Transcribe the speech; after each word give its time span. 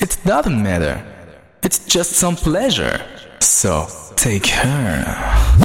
It 0.00 0.16
doesn't 0.24 0.62
matter. 0.62 1.04
It's 1.62 1.80
just 1.84 2.12
some 2.12 2.36
pleasure. 2.36 3.04
So 3.40 3.88
take 4.16 4.46
her. 4.46 5.64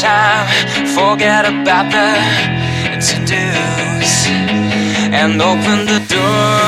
Time. 0.00 0.46
Forget 0.96 1.44
about 1.44 1.92
the 1.92 2.08
to 3.06 3.16
dos 3.28 4.26
and 5.12 5.40
open 5.42 5.84
the 5.84 6.00
door. 6.08 6.59